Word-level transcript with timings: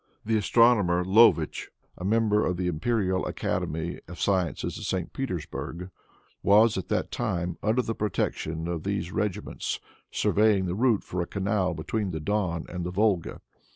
The 0.25 0.35
astronomer, 0.35 1.05
Lovitch, 1.05 1.69
a 1.95 2.03
member 2.03 2.43
of 2.43 2.57
the 2.57 2.65
imperial 2.65 3.23
academy 3.27 3.99
of 4.07 4.19
sciences 4.19 4.79
at 4.79 4.85
St. 4.85 5.13
Petersburg, 5.13 5.91
was, 6.41 6.75
at 6.75 6.87
that 6.87 7.11
time, 7.11 7.59
under 7.61 7.83
the 7.83 7.93
protection 7.93 8.67
of 8.67 8.81
these 8.81 9.11
regiments, 9.11 9.79
surveying 10.09 10.65
the 10.65 10.73
route 10.73 11.03
for 11.03 11.21
a 11.21 11.27
canal 11.27 11.75
between 11.75 12.09
the 12.09 12.19
Don 12.19 12.65
and 12.67 12.83
the 12.83 12.89
Volga. 12.89 13.41